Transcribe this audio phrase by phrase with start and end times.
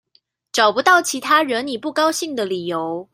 [0.51, 3.07] 找不到其他惹你不高興的理由